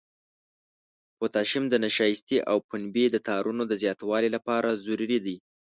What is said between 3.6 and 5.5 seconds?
د زیاتوالي لپاره ضروري دی.